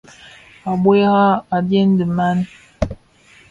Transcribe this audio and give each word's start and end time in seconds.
A 0.69 0.71
bùrà, 0.81 1.23
a 1.55 1.57
dyèn 1.67 1.89
dì 1.97 2.05
mang. 2.17 2.41